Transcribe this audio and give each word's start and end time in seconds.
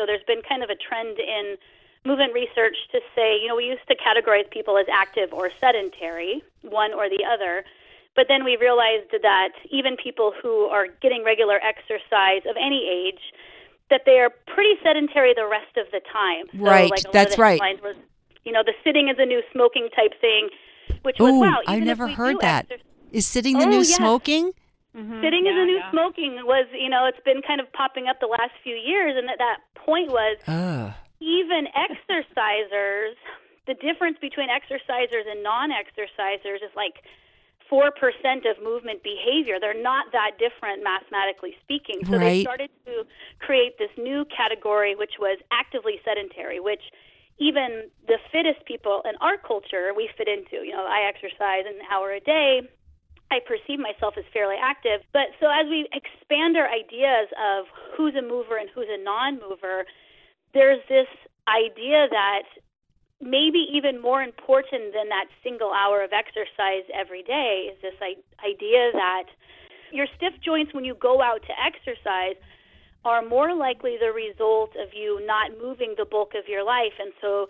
So 0.00 0.06
there's 0.06 0.24
been 0.26 0.40
kind 0.48 0.62
of 0.62 0.70
a 0.70 0.76
trend 0.76 1.18
in 1.18 1.56
movement 2.06 2.32
research 2.32 2.76
to 2.92 3.00
say, 3.14 3.36
you 3.36 3.48
know, 3.48 3.56
we 3.56 3.66
used 3.66 3.86
to 3.88 3.94
categorize 3.94 4.50
people 4.50 4.78
as 4.78 4.86
active 4.90 5.30
or 5.34 5.50
sedentary, 5.60 6.42
one 6.62 6.94
or 6.94 7.10
the 7.10 7.22
other. 7.22 7.64
But 8.16 8.24
then 8.26 8.42
we 8.42 8.56
realized 8.56 9.12
that 9.12 9.50
even 9.68 9.98
people 10.02 10.32
who 10.42 10.64
are 10.72 10.86
getting 11.02 11.22
regular 11.22 11.60
exercise 11.62 12.48
of 12.48 12.56
any 12.56 12.88
age, 12.88 13.20
that 13.90 14.02
they 14.06 14.20
are 14.20 14.30
pretty 14.46 14.80
sedentary 14.82 15.34
the 15.36 15.46
rest 15.46 15.76
of 15.76 15.84
the 15.92 16.00
time. 16.10 16.46
So 16.52 16.64
right, 16.64 16.90
like 16.90 17.12
that's 17.12 17.36
right. 17.36 17.60
Was, 17.82 17.96
you 18.44 18.52
know, 18.52 18.62
the 18.64 18.72
sitting 18.82 19.10
is 19.10 19.16
a 19.18 19.26
new 19.26 19.42
smoking 19.52 19.90
type 19.94 20.18
thing, 20.18 20.48
which 21.02 21.16
was 21.18 21.30
Ooh, 21.30 21.40
wow. 21.40 21.60
I've 21.66 21.82
never 21.82 22.08
heard 22.08 22.40
that. 22.40 22.64
Exercise, 22.70 22.86
is 23.12 23.26
sitting 23.26 23.58
the 23.58 23.66
oh, 23.66 23.68
new 23.68 23.78
yes. 23.78 23.96
smoking? 23.96 24.52
Mm-hmm. 24.96 25.22
Sitting 25.22 25.46
yeah, 25.46 25.52
is 25.52 25.58
a 25.58 25.64
new 25.66 25.78
yeah. 25.78 25.90
smoking 25.90 26.32
was, 26.44 26.66
you 26.74 26.88
know, 26.88 27.06
it's 27.06 27.22
been 27.24 27.42
kind 27.46 27.60
of 27.60 27.72
popping 27.72 28.08
up 28.08 28.18
the 28.20 28.26
last 28.26 28.52
few 28.62 28.74
years, 28.74 29.14
and 29.16 29.28
that 29.28 29.38
that 29.38 29.58
point 29.74 30.10
was 30.10 30.36
uh. 30.48 30.90
even 31.20 31.68
exercisers. 31.78 33.14
The 33.66 33.74
difference 33.74 34.18
between 34.20 34.48
exercisers 34.48 35.30
and 35.30 35.44
non-exercisers 35.44 36.56
is 36.56 36.74
like 36.74 37.04
four 37.68 37.92
percent 37.92 38.46
of 38.50 38.58
movement 38.62 39.04
behavior. 39.04 39.58
They're 39.60 39.80
not 39.80 40.10
that 40.10 40.32
different 40.42 40.82
mathematically 40.82 41.54
speaking. 41.62 42.02
So 42.04 42.18
right. 42.18 42.20
they 42.20 42.42
started 42.42 42.70
to 42.86 43.06
create 43.38 43.78
this 43.78 43.94
new 43.96 44.26
category, 44.26 44.96
which 44.96 45.14
was 45.20 45.38
actively 45.52 46.00
sedentary, 46.04 46.58
which 46.58 46.82
even 47.38 47.88
the 48.06 48.18
fittest 48.32 48.66
people 48.66 49.02
in 49.06 49.14
our 49.20 49.38
culture 49.38 49.92
we 49.96 50.10
fit 50.18 50.26
into. 50.26 50.66
You 50.66 50.72
know, 50.72 50.84
I 50.84 51.08
exercise 51.08 51.64
an 51.64 51.78
hour 51.90 52.10
a 52.10 52.20
day. 52.20 52.62
I 53.30 53.38
perceive 53.38 53.78
myself 53.78 54.14
as 54.18 54.24
fairly 54.32 54.56
active. 54.60 55.00
But 55.12 55.30
so 55.38 55.46
as 55.46 55.66
we 55.70 55.88
expand 55.94 56.56
our 56.56 56.68
ideas 56.68 57.30
of 57.38 57.66
who's 57.96 58.14
a 58.14 58.22
mover 58.22 58.58
and 58.58 58.68
who's 58.74 58.90
a 58.90 59.02
non 59.02 59.38
mover, 59.38 59.86
there's 60.52 60.82
this 60.88 61.06
idea 61.46 62.10
that 62.10 62.42
maybe 63.20 63.68
even 63.72 64.00
more 64.00 64.22
important 64.22 64.92
than 64.94 65.08
that 65.08 65.26
single 65.42 65.72
hour 65.72 66.02
of 66.02 66.10
exercise 66.12 66.88
every 66.92 67.22
day 67.22 67.70
is 67.70 67.78
this 67.82 67.94
idea 68.42 68.90
that 68.92 69.24
your 69.92 70.06
stiff 70.16 70.32
joints, 70.42 70.72
when 70.72 70.84
you 70.84 70.94
go 70.94 71.20
out 71.20 71.42
to 71.42 71.54
exercise, 71.58 72.36
are 73.04 73.22
more 73.22 73.54
likely 73.54 73.96
the 73.98 74.12
result 74.12 74.70
of 74.76 74.88
you 74.94 75.24
not 75.26 75.52
moving 75.60 75.94
the 75.96 76.04
bulk 76.04 76.32
of 76.34 76.48
your 76.48 76.64
life. 76.64 76.94
And 76.98 77.12
so 77.20 77.46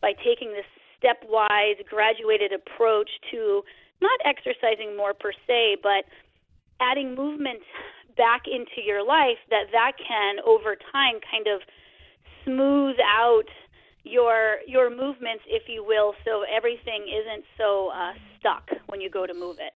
by 0.00 0.12
taking 0.12 0.52
this 0.52 0.66
stepwise, 1.02 1.84
graduated 1.88 2.52
approach 2.52 3.10
to 3.30 3.62
not 4.00 4.18
exercising 4.24 4.96
more 4.96 5.14
per 5.14 5.32
se, 5.46 5.76
but 5.82 6.04
adding 6.80 7.14
movement 7.14 7.60
back 8.16 8.42
into 8.46 8.84
your 8.84 9.04
life 9.04 9.38
that 9.50 9.64
that 9.72 9.92
can 9.96 10.36
over 10.44 10.76
time 10.92 11.18
kind 11.30 11.46
of 11.46 11.60
smooth 12.44 12.96
out 13.00 13.48
your 14.04 14.58
your 14.66 14.90
movements 14.90 15.44
if 15.46 15.62
you 15.68 15.84
will 15.84 16.12
so 16.24 16.44
everything 16.54 17.06
isn't 17.06 17.44
so 17.56 17.90
uh, 17.94 18.12
stuck 18.38 18.68
when 18.88 19.00
you 19.00 19.08
go 19.08 19.26
to 19.26 19.32
move 19.32 19.56
it 19.60 19.70